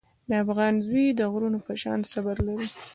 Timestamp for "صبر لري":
2.11-2.67